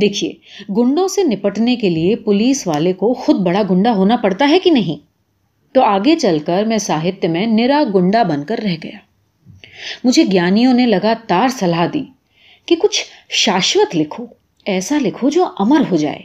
دیکھیے، 0.00 0.32
گنڈوں 0.72 1.08
سے 1.08 1.22
نپٹنے 1.22 1.76
کے 1.76 1.90
لیے 1.90 2.16
پولیس 2.16 2.66
والے 2.66 2.92
کو 2.92 3.14
خود 3.14 3.36
بڑا 3.36 3.62
گنڈا 3.70 3.92
ہونا 3.92 4.16
پڑتا 4.16 4.48
ہے 4.48 4.58
کہ 4.58 4.70
نہیں؟ 4.70 5.06
تو 5.74 5.82
آگے 5.82 6.16
چل 6.16 6.38
کر 6.38 6.64
میں 6.64 6.78
ساہتیہ 6.78 7.28
میں 7.28 7.46
نرا 7.46 7.82
گنڈا 7.94 8.22
بن 8.22 8.44
کر 8.44 8.58
رہ 8.58 8.76
گیا۔ 8.82 8.98
مجھے 10.04 10.24
گیانیوں 10.32 10.74
نے 10.74 10.86
لگاتار 10.86 11.48
سلا 11.48 11.86
دی 11.94 12.04
کہ 12.66 12.76
کچھ 12.76 13.04
شاشوت 13.28 13.96
لکھو۔ 13.96 14.26
ایسا 14.64 14.98
لکھو 14.98 15.30
جو 15.30 15.46
امر 15.58 15.80
ہو 15.90 15.96
جائے۔ 15.96 16.20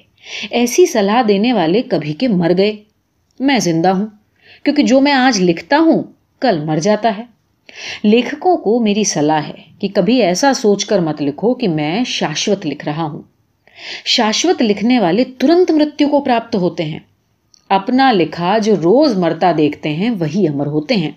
ایسی 0.51 0.86
صلاح 0.86 1.22
دینے 1.27 1.53
والے 1.53 1.82
کبھی 1.82 2.13
کے 2.13 2.27
مر 2.27 2.51
گئے۔ 2.58 2.75
میں 3.39 3.60
زندہ 3.60 3.88
ہوں، 3.88 4.08
کیونکہ 4.63 4.84
جو 4.84 5.01
میں 5.01 5.12
آج 5.12 5.41
لکھتا 5.41 5.77
ہوں، 5.77 6.03
کل 6.39 6.65
مر 6.65 6.77
جاتا 6.77 7.17
ہے۔ 7.17 7.24
لیکھکوں 8.03 8.58
کو 8.58 8.79
میری 8.79 9.03
صلاح 9.03 9.41
ہے 9.41 9.53
کہ 9.79 9.88
کبھی 9.94 10.22
ایسا 10.22 10.53
سوچ 10.53 10.86
کر 10.86 11.00
مت 11.00 11.22
لکھو 11.22 11.53
کہ 11.53 11.67
میں 11.67 12.03
شاشوت 12.03 12.65
لکھ 12.65 12.86
رہا 12.86 13.03
ہوں۔ 13.03 13.22
شاشوت 14.06 14.62
لکھنے 14.62 15.00
والے 15.00 15.24
ترنت 15.24 15.72
مرتیو 15.72 16.08
کو 16.08 16.22
پراپت 16.22 16.56
ہوتے 16.56 16.84
ہیں۔ 16.84 17.00
اپنا 17.70 18.12
لکھا 18.12 18.58
جو 18.58 18.75
روز 18.75 19.17
مرتا 19.17 19.51
دیکھتے 19.58 19.89
ہیں، 19.89 20.10
وہی 20.10 20.48
امر 20.48 20.65
ہوتے 20.65 20.96
ہیں۔ 20.96 21.12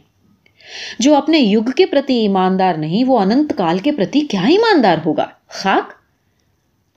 جو 0.99 1.15
اپنے 1.15 1.39
یگ 1.39 1.71
کے 1.77 1.87
پرتی 1.87 2.15
ایماندار 2.15 2.75
نہیں، 2.75 3.05
وہ 3.05 3.19
انت 3.19 3.53
کال 3.57 3.79
کے 3.79 3.93
پرتی 3.93 4.21
کیا 4.21 4.43
ایماندار 4.43 4.97
ہوگا؟ 5.07 5.27
خاک! 5.49 6.00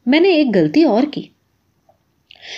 میں 0.05 0.19
نے 0.19 0.29
ایک 0.29 0.47
غلطی 0.55 0.83
اور 0.83 1.03
کی۔ 1.13 1.21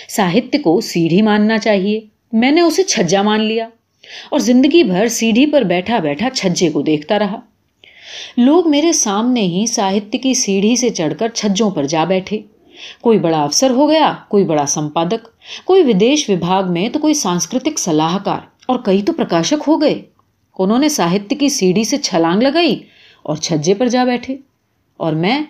ساہتیہ 0.08 0.58
کو 0.62 0.80
سیڑھی 0.80 1.22
ماننا 1.22 1.58
چاہیے۔ 1.58 2.00
میں 2.32 2.50
نے 2.50 2.60
اسے 2.60 2.82
چھجا 2.82 3.22
مان 3.22 3.40
لیا۔ 3.40 3.68
اور 4.30 4.38
زندگی 4.38 4.84
بھر 4.84 5.08
سیڑھی 5.08 5.46
پر 5.46 5.62
بیٹھا 5.62 5.98
بیٹھا 5.98 6.28
چھجے 6.30 6.70
کو 6.70 6.82
دیکھتا 6.82 7.18
رہا۔ 7.18 7.40
لوگ 8.36 8.70
میرے 8.70 8.92
سامنے 8.92 9.40
ہی 9.40 9.66
ساہتیہ 9.66 10.20
کی 10.20 10.34
سیڑھی 10.34 10.76
سے 10.76 10.90
چڑھ 10.90 11.14
کر 11.18 11.28
چھجوں 11.28 11.70
پر 11.70 11.84
جا 11.84 12.04
بیٹھے۔ 12.04 12.38
کوئی 13.00 13.18
بڑا 13.18 13.42
افسر 13.42 13.70
ہو 13.70 13.88
گیا، 13.90 14.14
کوئی 14.28 14.44
بڑا 14.44 14.66
سمپادک۔ 14.66 15.28
کوئی 15.64 15.82
ودیش 15.82 16.30
وبھاگ 16.30 16.64
میں 16.68 16.88
تو 16.88 16.98
کوئی 16.98 17.14
سانسکرتک 17.14 17.78
صلاحکار۔ 17.78 18.38
اور 18.68 18.78
کئی 18.84 19.02
تو 19.02 19.12
پرکاشک 19.12 19.64
ہو 19.68 19.80
گئے۔ 19.80 20.02
انہوں 20.58 20.78
نے 20.78 20.88
ساہتیہ 20.88 21.38
کی 21.38 21.48
سیڑھی 21.48 21.84
سے 21.84 21.96
چھلانگ 21.96 22.42
لگائی 22.42 22.82
اور 23.22 23.36
چھجے 23.36 23.74
پر 23.74 23.86
جا 23.86 24.04
بیٹھے۔ 24.04 24.36
اور 24.96 25.12
میں 25.12 25.42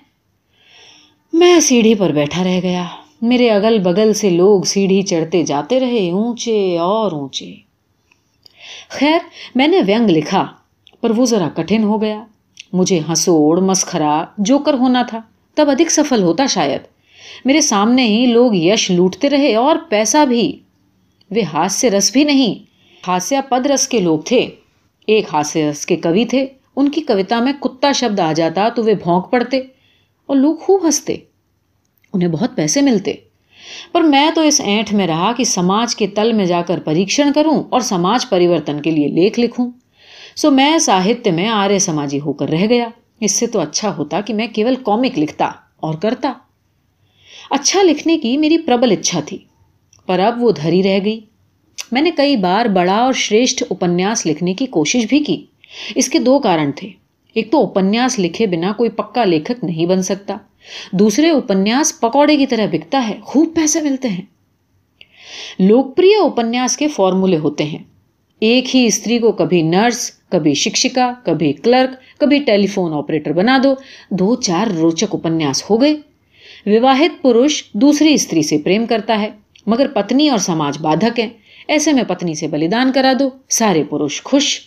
میں 1.39 1.61
سیڑھی 1.61 1.95
پر 1.95 2.11
بیٹھا 2.11 2.45
رہ 2.45 2.61
گیا۔ 2.63 2.85
میرے 3.23 3.51
اگل 3.51 3.79
بگل 3.79 4.13
سے 4.13 4.31
لوگ 4.31 4.63
سیڑھی 4.63 5.03
چڑھتے 5.03 5.43
جاتے 5.43 5.81
رہے، 5.81 6.11
اونچے 6.11 6.79
اور 6.79 7.13
اونچے۔ 7.13 7.55
خیر، 8.89 9.19
میں 9.55 9.69
نے 9.69 9.81
وینگ 9.87 10.11
لکھا، 10.11 10.47
پر 11.01 11.11
وہ 11.11 11.25
ذرا 11.25 11.49
کٹھن 11.49 11.83
ہو 11.83 12.03
گیا۔ 12.03 12.25
مجھے 12.73 13.01
ہنسوڑ 13.09 13.61
مسخرا 13.61 14.25
جو 14.39 14.59
کر 14.59 14.75
ہونا 14.75 15.03
تھا۔ 15.03 15.21
تب 15.55 15.71
ادھک 15.71 15.91
سفل 15.91 16.23
ہوتا 16.23 16.47
شاید۔ 16.47 16.81
میرے 17.45 17.61
سامنے 17.61 18.07
ہی 18.07 18.27
لوگ 18.27 18.55
یش 18.55 18.91
لوٹتے 18.91 19.31
رہے 19.31 19.55
اور 19.55 19.77
پیسہ 19.89 20.25
بھی۔ 20.29 20.59
وہ 21.31 21.43
ہاتھ 21.53 21.73
سے 21.73 21.91
رس 21.91 22.13
بھی 22.13 22.25
نہیں۔ 22.25 22.65
ہاسیا 23.09 23.41
پد 23.41 23.67
رس 23.67 23.89
کے 23.89 24.01
لوگ 24.01 24.19
تھے۔ 24.19 24.51
ایک 25.07 25.25
ہاسیہ 25.33 25.65
رس 25.65 25.87
کے 25.87 25.97
کبھی 25.97 26.25
تھے۔ 26.25 26.47
ان 26.77 26.91
کی 26.91 27.01
کوتا 27.01 27.41
میں 27.41 27.53
کتا 27.53 27.93
شبد 27.93 28.21
آ 28.21 28.33
جاتا 28.33 28.69
تو 28.69 28.83
وہ 28.83 28.95
بھونک 29.03 29.31
پڑتے 29.31 29.59
اور 30.27 30.37
لوگ 30.37 30.57
خوب 30.57 30.85
ہنستے۔ 30.85 31.17
انہیں 32.13 32.29
بہت 32.29 32.57
پیسے 32.57 32.83
ملتے۔ 32.83 33.15
پر 33.93 34.01
میں 34.01 34.31
تو 34.35 34.41
اس 34.41 34.61
اینٹ 34.65 34.93
میں 34.93 35.07
رہا 35.07 35.33
کہ 35.33 35.45
سماج 35.45 35.97
کے 35.97 36.07
تل 36.07 36.33
میں 36.33 36.45
جا 36.45 36.63
کر 36.63 36.79
پریکشن 36.79 37.33
کروں 37.33 37.65
اور 37.69 37.81
سماج 37.81 38.31
پریورتن 38.31 38.83
کے 38.83 38.91
لیے 38.91 39.09
لیکھ 39.09 39.41
لکھوں۔ 39.41 39.71
سو 40.37 40.51
میں 40.51 40.79
ساہتیہ 40.79 41.33
میں 41.33 41.49
آرے 41.49 41.79
سماجی 41.79 42.21
ہو 42.21 42.33
کر 42.33 42.49
رہ 42.49 42.67
گیا۔ 42.69 42.89
اس 43.21 43.33
سے 43.33 43.47
تو 43.47 43.61
اچھا 43.61 43.97
ہوتا 43.97 44.21
کہ 44.21 44.35
میں 44.35 44.47
کیول 44.47 44.75
کامک 44.75 45.19
لکھتا 45.19 45.51
اور 45.77 45.95
کرتا۔ 45.95 46.33
اچھا 47.51 47.83
لکھنے 47.83 48.19
کی 48.19 48.37
میری 48.37 48.59
پربل 48.59 48.91
اچھا 48.91 49.21
تھی، 49.21 49.39
پر 50.07 50.21
اب 50.21 50.43
وہ 50.43 50.53
دھری 50.53 50.83
رہ 50.83 50.99
گئی۔ 51.05 51.21
میں 51.93 52.03
نے 52.03 52.11
کئی 52.11 52.37
بار 52.37 52.67
بڑا 52.67 52.97
اور 52.97 53.13
شریشٹھ 53.13 53.63
اپنیاس 53.71 54.27
لکھنے 54.27 54.55
کی 54.55 54.67
کوشش 54.67 55.07
بھی 55.09 55.25
کی۔ 55.25 55.45
اس 55.95 56.09
کے 56.09 56.19
دو 56.19 56.39
کارن 56.39 56.73
تھے۔ 56.73 56.91
ایک 57.35 57.53
تو 57.53 57.67
اپنیاس 57.67 58.19
لکھے 58.19 58.47
بنا 58.47 58.73
کوئی 58.73 58.91
پکا 58.91 59.25
لیکھک 59.25 59.65
نہیں 59.65 59.87
بن 59.87 60.03
سکتا۔ 60.03 60.37
دوسرے 60.93 61.31
اپنیاس 61.31 62.01
پکوڑے 62.01 62.37
کی 62.37 62.47
طرح 62.47 62.67
بکتا 62.73 63.09
ہے، 63.09 63.19
خوب 63.23 63.57
پیسے 63.57 63.81
ملتے 63.81 64.09
ہیں۔ 64.09 64.23
لوکپریہ 65.59 66.25
اپنیاس 66.25 66.77
کے 66.77 66.89
فارمولے 66.89 67.37
ہوتے 67.37 67.65
ہیں۔ 67.65 67.79
ایک 68.41 68.77
ہی 68.77 68.87
استری 68.87 69.19
کو 69.19 69.33
کبھی 69.33 69.63
نرس، 69.63 70.11
کبھی 70.29 70.55
شکشکا، 70.55 71.13
کبھی 71.25 71.53
کلرک، 71.53 72.21
کبھی 72.21 72.39
ٹیلی 72.39 72.67
فون 72.67 72.93
آپریٹر 72.95 73.33
بنا 73.33 73.59
دو۔ 73.65 73.75
دو 74.11 74.37
چار 74.37 74.67
روچک 74.67 75.15
اپنیاس 75.15 75.71
ہو 75.71 75.81
گئے۔ 75.81 75.97
وواہت 76.67 77.23
پروش 77.23 77.65
دوسری 77.73 78.15
استری 78.15 78.43
سے 78.43 78.59
پریم 78.59 78.87
کرتا 78.87 79.21
ہے، 79.21 79.31
مگر 79.67 79.87
پتنی 79.89 80.29
اور 80.29 80.39
سماج 80.39 80.79
بادھک 80.81 81.21
ہیں۔ 81.21 81.29
ایسے 81.69 81.93
میں 81.93 82.05
پتنی 82.09 82.35
سے 82.35 82.47
بلیدان 82.47 82.93
کرا 82.93 83.13
دو، 83.19 83.31
سارے 83.49 83.85
پروش 83.85 84.23
خوش۔ 84.23 84.61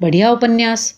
بڑھیا 0.00 0.30
اپنیاس، 0.30 0.92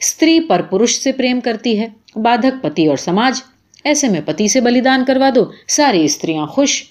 استری 0.00 0.40
پر 0.40 0.62
پروش 0.62 0.98
سے 0.98 1.12
پریم 1.12 1.40
کرتی 1.40 1.80
ہے، 1.80 1.88
بادھک 2.16 2.62
پتی 2.62 2.86
اور 2.86 2.96
سماج۔ 2.96 3.42
ایسے 3.84 4.08
میں 4.08 4.20
پتی 4.26 4.48
سے 4.48 4.60
بلیدان 4.60 5.04
کروا 5.04 5.30
دو، 5.34 5.44
ساری 5.68 6.04
استریاں 6.04 6.46
خوش۔ 6.46 6.84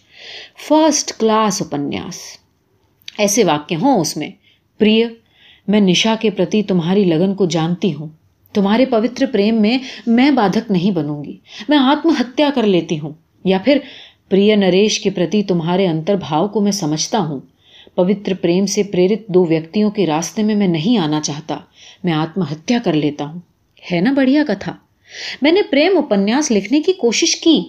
فرسٹ 0.67 1.19
کلاس 1.19 1.61
اپنیاس۔ 1.61 2.15
ایسے 3.17 3.43
واقع 3.43 3.75
ہوں 3.81 3.99
اس 3.99 4.17
میں۔ 4.17 4.29
پریہ، 4.77 5.05
میں 5.67 5.79
نشا 5.79 6.15
کے 6.19 6.29
پرتی 6.29 6.63
تمہاری 6.63 7.03
لگن 7.03 7.35
کو 7.35 7.45
جانتی 7.45 7.93
ہوں۔ 7.93 8.07
تمہارے 8.53 8.85
پوتر 8.85 9.25
پریم 9.31 9.61
میں 9.61 9.77
میں 10.07 10.31
بادھک 10.31 10.71
نہیں 10.71 10.91
بنوں 10.91 11.23
گی۔ 11.23 11.37
میں 11.69 11.77
آتم 11.77 12.09
ہتیا 12.09 12.49
کر 12.55 12.63
لیتی 12.63 12.99
ہوں۔ 12.99 13.13
یا 13.43 13.57
پھر، 13.65 13.77
پریہ 14.29 14.55
نریش 14.55 14.99
کے 14.99 15.09
پرتی 15.09 15.43
تمہارے 15.43 15.87
انتر 15.87 16.15
بھاؤ 16.15 16.47
کو 16.47 16.61
میں 16.61 16.71
سمجھتا 16.71 17.19
ہوں۔ 17.19 17.39
پوتر 17.95 18.33
پریم 18.33 18.65
سے 18.65 18.83
پریرت 18.83 19.27
دو 19.27 19.45
ویکتیوں 19.45 19.91
کے 19.91 20.05
راستے 20.05 20.43
میں 20.43 20.55
میں 20.55 20.67
نہیں 20.67 20.97
آنا 20.97 21.21
چاہتا۔ 21.21 21.57
میں 22.03 22.13
آتم 22.13 22.41
ہتیا 22.41 22.79
کر 22.83 22.93
لیتا 22.93 23.25
ہوں۔ 23.25 23.39
ہے 23.91 24.01
نا 24.01 24.11
بڑھیا 24.11 24.43
کتھا۔ 24.47 24.75
میں 25.41 25.51
نے 25.51 25.61
پریم 25.61 25.97
اپنیاس 25.97 26.51
لکھنے 26.51 26.81
کی 26.81 26.93
کوشش 26.93 27.35
کی، 27.35 27.63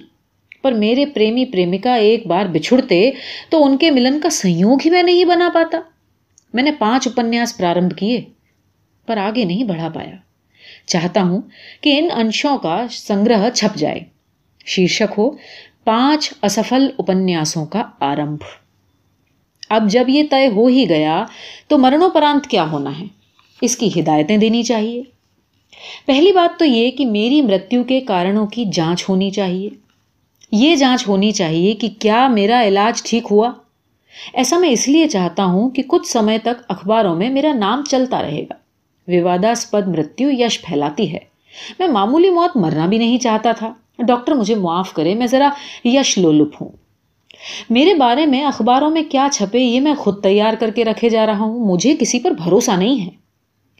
پر 0.62 0.72
میرے 0.72 1.06
پریمی 1.06 1.44
پریمکا 1.44 1.94
ایک 1.94 2.26
بار 2.26 2.46
بچھڑتے 2.46 3.10
تو 3.50 3.64
ان 3.64 3.76
کے 3.76 3.90
ملن 3.90 4.20
کا 4.20 4.30
سہیوگ 4.30 4.78
ہی 4.84 4.90
میں 4.90 5.02
نہیں 5.02 5.24
بنا 5.24 5.50
پاتا۔ 5.54 5.80
میں 6.54 6.62
نے 6.62 6.72
پانچ 6.72 7.08
اپنیاس 7.08 7.56
پرارمبھ 7.56 7.94
کیے، 7.94 8.20
پر 9.06 9.16
آگے 9.16 9.44
نہیں 9.44 9.64
بڑھا 9.64 9.88
پایا۔ 9.88 10.16
چاہتا 10.86 11.22
ہوں 11.22 11.42
کہ 11.80 11.98
ان 11.98 12.08
انشوں 12.14 12.58
کا 12.58 12.86
سنگرہ 12.90 13.50
چھپ 13.50 13.78
جائے۔ 13.78 14.00
شیرشک 14.66 15.12
ہو 15.18 15.30
پانچ 15.84 16.32
اسفل 16.42 16.88
اپنیاسوں 16.98 17.66
کا 17.66 17.82
آرمبھ۔ 18.00 18.44
اب 19.68 19.90
جب 19.90 20.04
یہ 20.08 20.22
طے 20.30 20.46
ہو 20.46 20.66
ہی 20.66 20.88
گیا 20.88 21.24
تو 21.68 21.78
مرنوپرانت 21.78 22.46
کیا 22.46 22.70
ہونا 22.70 23.00
ہے؟ 23.00 23.04
اس 23.60 23.76
کی 23.76 24.00
ہدایتیں 24.00 24.36
دینی 24.36 24.62
چاہیے۔ 24.62 25.02
پہلی 26.06 26.32
بات 26.32 26.58
تو 26.58 26.64
یہ 26.64 26.90
کہ 26.90 27.06
میری 27.06 27.42
مرتیو 27.42 27.84
کے 27.84 28.00
کارنوں 28.00 28.46
کی 28.46 28.64
جانچ 28.72 29.04
ہونی 29.08 29.30
چاہیے۔ 29.30 29.70
یہ 30.52 30.76
جانچ 30.76 31.08
ہونی 31.08 31.30
چاہیے 31.30 31.74
کہ 31.74 31.88
کیا 31.98 32.28
میرا 32.28 32.62
علاج 32.68 33.02
ٹھیک 33.02 33.22
ہوا۔ 33.30 33.52
ایسا 34.32 34.58
میں 34.58 34.68
اس 34.68 34.88
لیے 34.88 35.08
چاہتا 35.08 35.44
ہوں 35.44 35.70
کہ 35.70 35.82
کچھ 35.86 36.08
سمے 36.08 36.38
تک 36.38 36.62
اخباروں 36.68 37.16
میں 37.16 37.30
میرا 37.30 37.52
نام 37.52 37.84
چلتا 37.90 38.22
رہے 38.22 38.42
گا۔ 38.42 38.54
وواداسپد 39.08 39.88
مرتیو 39.88 40.28
یش 40.32 40.62
پھیلاتی 40.62 41.12
ہے۔ 41.12 41.18
میں 41.78 41.88
معمولی 41.88 42.30
موت 42.30 42.56
مرنا 42.56 42.86
بھی 42.86 42.98
نہیں 42.98 43.18
چاہتا 43.18 43.52
تھا۔ 43.52 43.72
ڈاکٹر 43.98 44.32
مجھے 44.32 44.54
معاف 44.54 44.92
کرے، 44.92 45.14
میں 45.14 45.26
ذرا 45.26 45.50
یش 45.84 46.18
لولپ 46.18 46.62
ہوں۔ 46.62 46.68
میرے 47.70 47.94
بارے 47.94 48.26
میں 48.26 48.44
اخباروں 48.44 48.90
میں 48.90 49.02
کیا 49.10 49.28
چھپے، 49.32 49.58
یہ 49.58 49.80
میں 49.80 49.94
خود 49.94 50.22
تیار 50.22 50.54
کر 50.54 50.70
کے 50.70 50.84
رکھے 50.84 51.08
جا 51.08 51.26
رہا 51.26 51.38
ہوں۔ 51.38 51.66
مجھے 51.66 51.96
کسی 52.00 52.20
پر 52.20 52.30
بھروسہ 52.30 52.70
نہیں 52.70 53.06
ہے۔ 53.06 53.27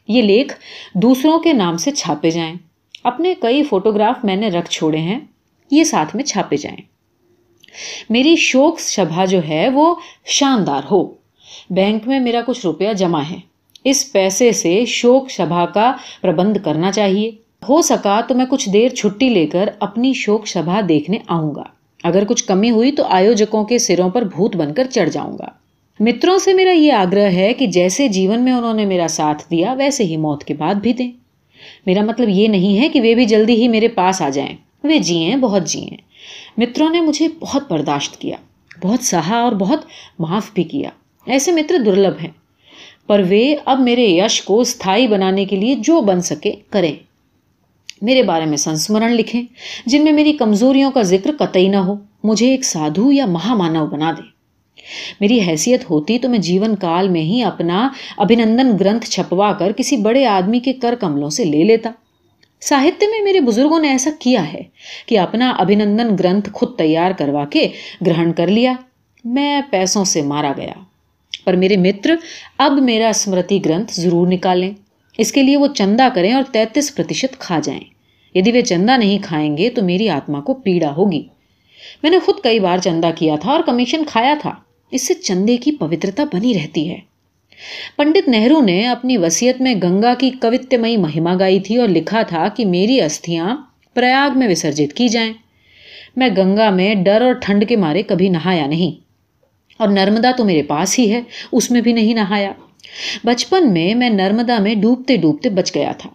یہ 0.09 0.23
لیکھ 0.23 0.55
دوسروں 0.95 1.39
کے 1.39 1.53
نام 1.53 1.77
سے 1.77 1.91
چھاپے 1.91 2.31
جائیں۔ 2.31 2.55
اپنے 3.05 3.35
کئی 3.41 3.63
فوٹوگراف 3.63 4.25
میں 4.25 4.37
نے 4.37 4.49
رکھ 4.49 4.71
چھوڑے 4.71 4.99
ہیں، 4.99 5.21
یہ 5.71 5.85
ساتھ 5.85 6.17
میں 6.17 6.25
چھاپے 6.25 6.57
جائیں۔ 6.57 6.83
میری 8.11 8.37
شوق 8.37 8.81
شبھا 8.81 9.25
جو 9.25 9.41
ہے 9.49 9.69
وہ 9.69 9.95
شاندار 10.27 10.83
ہو۔ 10.91 11.15
بینک 11.71 12.09
میں 12.09 12.21
میرا 12.21 12.41
کچھ 12.47 12.67
روپیہ 12.67 12.93
جمع 12.93 13.23
ہے۔ 13.31 13.37
اس 13.85 14.13
پیسے 14.13 14.53
سے 14.53 14.85
شوق 14.85 15.31
شبھا 15.31 15.67
کا 15.67 15.93
پربند 16.23 16.57
کرنا 16.65 16.93
چاہیے۔ 16.93 17.31
ہو 17.69 17.83
سکا 17.83 18.21
تو 18.21 18.35
میں 18.35 18.47
کچھ 18.51 18.69
دیر 18.69 18.89
چھٹی 18.89 19.29
لے 19.29 19.47
کر 19.47 19.69
اپنی 19.81 20.13
شوق 20.13 20.47
شبھا 20.47 20.81
دیکھنے 20.89 21.19
آؤں 21.29 21.55
گا۔ 21.55 21.63
اگر 22.03 22.25
کچھ 22.25 22.45
کمی 22.45 22.71
ہوئی 22.71 22.93
تو 22.93 23.05
آیوجکوں 23.05 23.65
کے 23.65 23.79
سروں 23.79 24.11
پر 24.11 24.23
بھوت 24.23 24.57
بن 24.57 24.75
کر 24.75 24.85
چڑھ 24.85 25.11
جاؤں 25.11 25.39
گا۔ 25.39 25.68
متروں 26.01 26.39
سے 26.39 26.55
میرا 26.55 26.71
یہ 26.71 26.93
آگرہ 26.93 27.31
ہے 27.31 27.53
کہ 27.55 27.67
جیسے 27.67 28.09
جیون 28.09 28.41
میں 28.41 28.53
انہوں 28.53 28.75
نے 28.75 28.85
میرا 28.85 29.09
ساتھ 29.09 29.51
دیا، 29.51 29.73
ویسے 29.73 30.05
ہی 30.05 30.17
موت 30.17 30.45
کے 30.45 30.55
بعد 30.55 30.75
بھی 30.75 30.93
دیں۔ 30.93 31.13
میرا 31.87 32.05
مطلب 32.05 32.29
یہ 32.29 32.49
نہیں 32.49 32.81
ہے 32.81 32.89
کہ 32.89 33.01
وہ 33.01 33.15
بھی 33.15 33.25
جلدی 33.25 33.55
ہی 33.55 33.69
میرے 33.69 33.89
پاس 33.89 34.23
آ 34.23 34.29
جائیں۔ 34.29 34.57
وہ 34.85 34.99
جیئیں، 34.99 35.37
بہت 35.37 35.67
جیئیں۔ 35.67 35.97
متروں 36.57 36.91
نے 36.91 37.01
مجھے 37.01 37.29
بہت 37.41 37.73
برداشت 37.73 38.17
کیا، 38.17 38.37
بہت 38.83 39.05
سہا 39.05 39.37
اور 39.37 39.53
بہت 39.53 39.81
معاف 40.19 40.51
بھی 40.55 40.65
کیا۔ 40.65 40.91
ایسے 41.27 41.53
متر 41.53 41.79
درلبھ 41.79 42.23
ہیں۔ 42.23 42.31
پر 43.07 43.23
وہ 43.31 43.55
اب 43.65 43.81
میرے 43.81 44.07
یش 44.07 44.43
کو 44.43 44.61
استھائی 44.61 45.09
بنانے 45.09 45.45
کے 45.45 45.57
لیے 45.57 45.75
جو 45.75 46.01
بن 46.01 46.21
سکے 46.21 46.53
کریں۔ 46.71 46.95
میرے 48.03 48.23
بارے 48.23 48.45
میں 48.45 48.57
سنسمرن 48.57 49.13
لکھیں، 49.13 49.43
جن 49.87 50.05
میں 50.05 50.13
میری 50.13 50.33
کمزوریوں 50.33 50.91
کا 50.91 51.03
ذکر 51.03 51.31
قطعی 51.39 51.69
نہ 51.69 51.77
ہو۔ 51.77 51.95
مجھے 52.25 52.51
ایک 52.51 52.65
سادھو 52.65 53.13
یا 53.13 53.27
مہا 53.27 53.55
مانو 53.55 53.87
بنا 53.87 54.13
دیں۔ 54.13 54.38
میری 55.21 55.41
حیثیت 55.41 55.91
ہوتی 55.91 56.19
تو 56.19 56.29
میں 56.29 56.39
جیون 56.39 56.77
کال 56.77 57.09
میں 57.09 57.21
ہی 57.21 57.43
اپنا 57.43 57.89
ابھینندن 58.17 58.77
گرنتھ 58.81 59.07
چھپوا 59.07 59.53
کر 59.53 59.73
کسی 59.73 59.97
بڑے 59.97 60.27
آدمی 60.27 60.61
کے 60.61 60.73
کر 60.73 60.95
کملوں 60.95 61.31
سے 61.31 61.45
لے 61.45 61.65
لیتا۔ 61.65 61.91
ساہتیہ 62.61 63.09
میں 63.09 63.23
میرے 63.23 63.41
بزرگوں 63.41 63.79
نے 63.79 63.89
ایسا 63.89 64.11
کیا 64.19 64.53
ہے 64.53 64.63
کہ 65.07 65.19
اپنا 65.19 65.51
ابھینندن 65.51 66.17
گرنتھ 66.19 66.51
خود 66.53 66.79
تیار 66.79 67.11
کروا 67.11 67.45
کے 67.45 67.69
گرہن 68.07 68.33
کر 68.33 68.47
لیا۔ 68.47 68.73
میں 69.25 69.61
پیسوں 69.71 70.05
سے 70.05 70.23
مارا 70.23 70.53
گیا۔ 70.57 70.73
پر 71.45 71.57
میرے 71.57 71.77
متر، 71.77 72.15
اب 72.59 72.73
میرا 72.73 73.09
اسمرتی 73.09 73.65
گرنتھ 73.65 74.01
ضرور 74.01 74.29
نکالیں۔ 74.29 74.71
اس 75.19 75.33
کے 75.33 75.43
لیے 75.43 75.57
وہ 75.57 75.67
چندہ 75.67 76.09
کریں 76.15 76.33
اور 76.33 76.43
تینتیس 76.53 76.95
پرتیشت 76.95 77.39
کھا 77.39 77.59
جائیں۔ 77.63 77.81
یدی 78.35 78.53
وہ 78.53 78.61
چندہ 78.61 78.97
نہیں 78.97 79.19
کھائیں 79.23 79.57
گے 79.57 79.71
تو 79.71 79.85
میری 79.85 80.09
آتما 80.09 80.41
کو 80.41 80.55
پیڑا 80.55 80.97
ہوگی۔ 80.97 81.23
میں 82.03 82.11
نے 82.11 82.19
خود 82.19 82.35
کئی 82.43 82.61
بار 82.61 82.79
چندہ 82.79 83.11
کیا 83.17 83.37
تھا 83.37 83.53
اور 83.53 83.61
کمیشن 83.67 84.03
کھایا 84.05 84.35
تھا۔ 84.43 84.55
اس 84.91 85.07
سے 85.07 85.15
چندے 85.15 85.57
کی 85.57 85.73
پوترتا 85.73 86.25
بنی 86.33 86.55
رہتی 86.55 86.91
ہے۔ 86.91 86.99
پنڈت 87.97 88.29
نہرو 88.29 88.61
نے 88.61 88.87
اپنی 88.87 89.17
وسیعت 89.17 89.61
میں 89.61 89.75
گنگا 89.75 90.15
کی 90.15 90.31
کوتمئی 90.31 90.97
مہیما 90.97 91.35
گائی 91.39 91.61
تھی 91.61 91.77
اور 91.77 91.89
لکھا 91.89 92.23
تھا 92.23 92.49
کہ 92.49 92.65
میری 92.65 93.01
استھیاں 93.01 93.57
پریاگ 93.95 94.39
میں 94.39 94.49
وسرجت 94.49 94.97
کی 94.97 95.09
جائیں۔ 95.09 95.33
میں 96.17 96.29
گنگا 96.37 96.71
میں 96.71 96.95
ڈر 96.95 97.23
اور 97.23 97.33
ٹھنڈ 97.33 97.69
کے 97.69 97.77
مارے 97.77 98.03
کبھی 98.03 98.29
نہایا 98.29 98.67
نہیں۔ 98.67 99.01
اور 99.79 99.89
نرمدا 99.89 100.31
تو 100.37 100.45
میرے 100.45 100.63
پاس 100.63 100.99
ہی 100.99 101.13
ہے، 101.13 101.23
اس 101.53 101.71
میں 101.71 101.81
بھی 101.81 101.93
نہیں 101.93 102.15
نہایا۔ 102.15 102.53
بچپن 103.25 103.73
میں 103.73 103.95
میں 103.95 104.11
نرمدا 104.11 104.59
میں 104.59 104.75
ڈوبتے 104.75 105.17
ڈوبتے 105.17 105.49
بچ 105.51 105.75
گیا 105.75 105.93
تھا۔ 105.99 106.11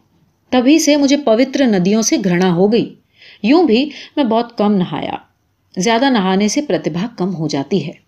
تبھی 0.49 0.79
سے 0.79 0.97
مجھے 0.97 1.17
پوتر 1.17 1.65
ندیوں 1.65 2.01
سے 2.01 2.17
گھرنا 2.23 2.55
ہو 2.55 2.71
گئی۔ 2.71 2.95
یوں 3.43 3.63
بھی 3.63 3.89
میں 4.15 4.23
بہت 4.23 4.57
کم 4.57 4.73
نہایا۔ 4.75 5.13
زیادہ 5.77 6.09
نہانے 6.09 6.47
سے 6.47 6.61
پرتبھا 6.61 7.07
کم 7.17 7.35
ہو 7.35 7.47
جاتی 7.47 7.87
ہے۔ 7.87 8.02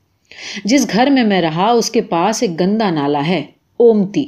جس 0.64 0.90
گھر 0.94 1.10
میں 1.10 1.24
میں 1.24 1.42
رہا، 1.42 1.70
اس 1.70 1.92
کے 1.92 2.02
پاس 2.02 2.44
ایک 2.44 2.60
گندا 2.60 2.90
نالا 2.90 3.28
ہے، 3.28 3.44
اومتی۔ 3.78 4.26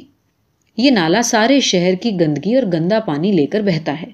یہ 0.77 0.91
نالا 0.91 1.21
سارے 1.21 1.59
شہر 1.59 1.95
کی 1.95 2.19
گندگی 2.19 2.55
اور 2.55 2.63
گندا 2.63 2.99
پانی 2.99 3.31
لے 3.31 3.45
کر 3.45 3.61
بہتا 3.61 4.01
ہے۔ 4.01 4.07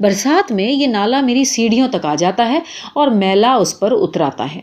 برسات 0.00 0.52
میں 0.52 0.72
یہ 0.72 0.86
نالا 0.86 1.20
میری 1.20 1.44
سیڑھیوں 1.44 1.88
تک 1.88 2.06
آ 2.06 2.14
جاتا 2.14 2.48
ہے 2.48 2.58
اور 2.94 3.08
میلا 3.08 3.54
اس 3.54 3.80
پر 3.80 3.92
اتراتا 3.92 4.54
ہے۔ 4.54 4.60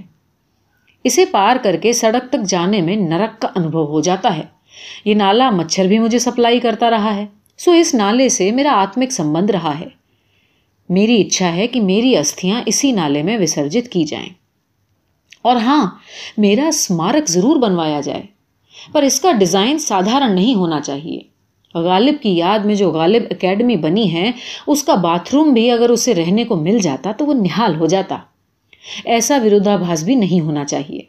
اسے 1.03 1.25
پار 1.25 1.55
کر 1.63 1.75
کے 1.75 1.93
سڑک 1.93 2.29
تک 2.29 2.48
جانے 2.48 2.81
میں 2.81 2.95
نرک 2.95 3.41
کا 3.41 3.48
انبھو 3.55 3.86
ہو 3.86 4.01
جاتا 4.01 4.38
ہے۔ 4.38 4.43
یہ 5.05 5.15
نالا 5.15 5.50
مچھر 5.50 5.88
بھی 5.88 6.00
مجھے 6.00 6.19
سپلائی 6.19 6.60
کرتا 6.60 6.89
رہا 6.89 7.15
ہے۔ 7.15 7.25
سو 7.57 7.72
اس 7.72 7.93
نالے 7.93 8.29
سے 8.29 8.51
میرا 8.51 8.72
آتمک 8.72 9.12
سمبند 9.12 9.50
رہا 9.50 9.79
ہے۔ 9.79 9.86
میری 10.89 11.22
اچھا 11.22 11.55
ہے 11.55 11.67
کہ 11.67 11.81
میری 11.81 12.17
استھیاں 12.17 12.62
اسی 12.65 12.91
نالے 12.91 13.24
میں 13.24 13.38
وسرجت 13.38 13.91
کی 13.91 14.03
جائیں۔ 14.03 14.29
اور 15.46 15.56
ہاں 15.56 15.92
میرا 16.38 16.68
اسمارک 16.68 17.30
ضرور 17.30 17.56
بنوایا 17.56 18.02
جائے، 18.02 18.24
پر 18.92 19.02
اس 19.02 19.22
کا 19.22 19.32
ڈیزائن 19.32 19.78
سادھارن 19.78 20.36
نہیں 20.36 20.56
ہونا 20.56 20.82
چاہیے۔ 20.82 21.20
غالب 21.80 22.16
کی 22.22 22.38
یاد 22.38 22.60
میں 22.60 22.75
جو 22.75 22.92
غالب 22.92 23.24
اکیڈمی 23.30 23.75
بنی 23.75 24.14
ہے، 24.14 24.32
اس 24.68 24.84
کا 24.84 24.96
باتھ 24.96 25.36
روم 25.36 25.54
بھی 25.54 25.72
اگر 25.72 25.90
اسے 25.90 26.16
رہنے 26.16 26.44
کو 26.44 26.56
مل 26.56 26.80
جاتا 26.80 27.12
تو 27.12 27.25
وہ 27.25 27.34
نہال 27.34 27.75
ہو 27.75 27.86
جاتا۔ 27.86 28.18
ایسا 29.06 29.38
ورودھابھاس 29.46 30.04
بھی 30.04 30.16
نہیں 30.16 30.40
ہونا 30.40 30.66
چاہیے۔ 30.66 31.00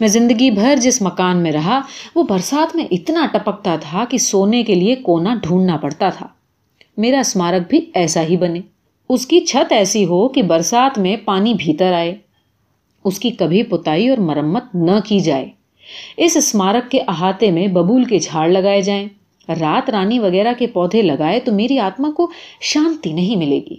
میں 0.00 0.08
زندگی 0.08 0.50
بھر 0.50 0.76
جس 0.76 1.02
مکان 1.02 1.36
میں 1.36 1.52
رہا، 1.52 1.80
وہ 2.14 2.22
برسات 2.22 2.76
میں 2.76 2.84
اتنا 2.90 3.26
ٹپکتا 3.32 3.76
تھا 3.76 4.04
کہ 4.04 4.18
سونے 4.18 4.62
کے 4.62 4.74
لیے 4.74 4.94
کونا 4.94 5.34
ڈھونڈنا 5.42 5.76
پڑتا 5.76 6.10
تھا۔ 6.10 6.26
میرا 6.96 7.18
اسمارک 7.18 7.62
بھی 7.68 7.90
ایسا 7.94 8.22
ہی 8.22 8.36
بنے۔ 8.36 8.60
اس 9.08 9.26
کی 9.26 9.40
چھت 9.40 9.72
ایسی 9.72 10.04
ہو 10.04 10.28
کہ 10.28 10.42
برسات 10.42 10.98
میں 10.98 11.16
پانی 11.16 11.54
بھیتر 11.54 11.92
آئے۔ 11.92 12.23
اس 13.04 13.18
کی 13.18 13.30
کبھی 13.30 13.62
پتائی 13.62 14.08
اور 14.08 14.18
مرمت 14.18 14.64
نہ 14.74 15.00
کی 15.04 15.20
جائے۔ 15.20 15.48
اس 16.16 16.36
اسمارک 16.36 16.90
کے 16.90 17.00
احاطے 17.08 17.50
میں 17.50 17.66
ببول 17.66 18.04
کے 18.04 18.18
جھاڑ 18.18 18.48
لگائے 18.48 18.80
جائیں۔ 18.80 19.08
رات 19.60 19.90
رانی 19.90 20.18
وغیرہ 20.18 20.52
کے 20.58 20.66
پودے 20.66 21.02
لگائے 21.02 21.40
تو 21.40 21.52
میری 21.52 21.78
آتما 21.78 22.10
کو 22.16 22.30
شانتی 22.60 23.12
نہیں 23.12 23.36
ملے 23.36 23.60
گی۔ 23.70 23.76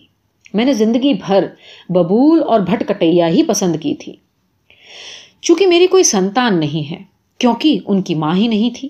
میں 0.53 0.65
نے 0.65 0.73
زندگی 0.73 1.13
بھر 1.13 1.45
ببول 1.89 2.43
اور 2.43 2.59
بھٹ 2.59 2.87
کٹیا 2.87 3.27
ہی 3.27 3.43
پسند 3.43 3.75
کی 3.81 3.95
تھی۔ 3.95 4.15
چونکہ 5.41 5.67
میری 5.67 5.87
کوئی 5.87 6.03
سنتان 6.03 6.59
نہیں 6.59 6.91
ہے، 6.91 7.03
کیونکہ 7.37 7.79
ان 7.85 8.01
کی 8.01 8.15
ماں 8.15 8.35
ہی 8.35 8.47
نہیں 8.47 8.69
تھی۔ 8.79 8.89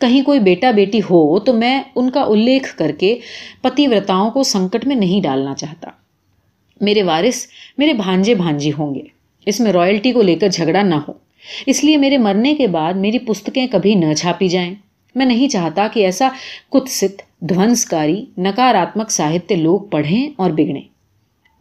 کہیں 0.00 0.22
کوئی 0.22 0.40
بیٹا 0.40 0.70
بیٹی 0.70 0.98
ہو 0.98 1.38
تو 1.38 1.52
میں 1.52 1.82
ان 1.94 2.10
کا 2.10 2.20
الیکھ 2.20 2.76
کر 2.76 2.92
کے 2.92 3.18
پتی 3.62 3.86
ورتاؤں 3.86 4.30
کو 4.30 4.42
سنکٹ 4.42 4.86
میں 4.86 4.96
نہیں 4.96 5.20
ڈالنا 5.20 5.54
چاہتا۔ 5.54 5.90
میرے 6.80 7.02
وارث 7.02 7.46
میرے 7.78 7.92
بھانجے 7.92 8.34
بھانجی 8.34 8.70
ہوں 8.78 8.94
گے۔ 8.94 9.15
اس 9.46 9.60
میں 9.60 9.72
رائلٹی 9.72 10.12
کو 10.12 10.22
لے 10.22 10.34
کر 10.34 10.48
جھگڑا 10.48 10.82
نہ 10.82 10.94
ہو۔ 10.94 11.12
اس 11.66 11.84
لیے 11.84 11.96
میرے 11.96 12.18
مرنے 12.18 12.54
کے 12.54 12.66
بعد 12.66 12.94
میری 12.94 13.18
پستکیں 13.18 13.66
کبھی 13.66 13.94
نہ 13.94 14.14
چھاپی 14.14 14.48
جائیں۔ 14.48 14.74
میں 15.14 15.26
نہیں 15.26 15.48
چاہتا 15.48 15.88
کہ 15.92 16.04
ایسا 16.04 16.28
کتست، 16.72 17.22
دھونسکاری، 17.40 18.24
نکاراتمک 18.38 19.10
ساہتیہ 19.10 19.56
لوگ 19.56 19.80
پڑھیں 19.80 20.30
اور 20.36 20.50
بگڑیں۔ 20.50 20.96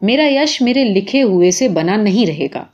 میرا 0.02 0.24
یش 0.26 0.62
میرے 0.62 0.84
لکھے 0.84 1.22
ہوئے 1.22 1.52
سے 1.52 1.68
بنا 1.68 1.96
نہیں 1.96 2.26
رہے 2.26 2.48
گا۔ 2.54 2.66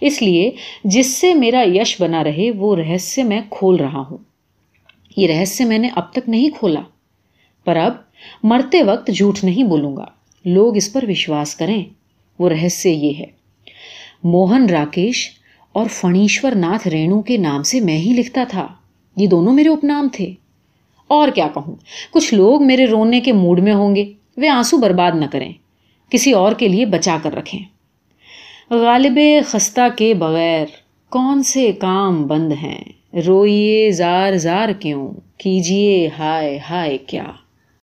اس 0.00 0.22
لیے 0.22 0.50
جس 0.84 1.06
سے 1.06 1.34
میرا 1.34 1.62
یش 1.66 2.00
بنا 2.00 2.24
رہے، 2.24 2.50
وہ 2.50 2.76
رہسیہ 2.76 3.24
میں 3.24 3.40
کھول 3.50 3.76
رہا 3.76 4.02
ہوں۔ 4.10 4.18
یہ 5.16 5.26
رہسیہ 5.26 5.66
میں 5.66 5.78
نے 5.78 5.88
اب 5.96 6.12
تک 6.12 6.28
نہیں 6.28 6.50
کھولا۔ 6.58 6.80
پر 7.64 7.76
اب 7.76 7.94
مرتے 8.42 8.82
وقت 8.82 9.10
جھوٹ 9.16 9.44
نہیں 9.44 9.64
بولوں 9.64 9.96
گا۔ 9.96 10.04
لوگ 10.44 10.76
اس 10.76 10.92
پر 10.92 11.04
وشواس 11.08 11.54
کریں۔ 11.54 11.84
وہ 12.38 12.48
رہسیہ 12.48 12.92
یہ 12.92 13.12
ہے۔ 13.18 13.43
موہن 14.24 14.66
راکیش 14.66 15.30
اور 15.72 15.86
فنیشور 15.90 16.52
ناتھ 16.52 16.88
رینو 16.88 17.22
کے 17.22 17.36
نام 17.36 17.62
سے 17.62 17.80
میں 17.80 17.98
ہی 17.98 18.12
لکھتا 18.18 18.44
تھا۔ 18.44 18.68
یہ 19.16 19.26
دونوں 19.26 19.54
میرے 19.54 19.68
اپ 19.68 19.84
نام 19.84 20.08
تھے۔ 20.12 20.32
اور 21.08 21.28
کیا 21.28 21.48
کہوں؟ 21.54 21.74
کچھ 22.10 22.34
لوگ 22.34 22.66
میرے 22.66 22.84
رونے 22.84 23.20
کے 23.20 23.32
موڈ 23.32 23.60
میں 23.60 23.74
ہوں 23.74 23.96
گے۔ 23.96 24.12
وہ 24.36 24.48
آنسو 24.48 24.76
برباد 24.76 25.12
نہ 25.14 25.24
کریں۔ 25.32 25.52
کسی 26.10 26.32
اور 26.32 26.52
کے 26.52 26.68
لیے 26.68 26.86
بچا 26.86 27.18
کر 27.22 27.34
رکھیں۔ 27.34 27.60
غالب 28.70 29.18
خستہ 29.46 29.96
کے 29.96 30.14
بغیر 30.14 30.66
کون 31.08 31.42
سے 31.42 31.72
کام 31.72 32.26
بند 32.26 32.52
ہیں؟ 32.52 32.84
روئیے 33.26 33.90
زار 33.90 34.32
زار 34.32 34.68
کیوں؟ 34.68 35.12
کیجیے 35.38 36.08
ہائے 36.18 36.58
ہائے 36.70 36.98
کیا؟ 36.98 37.24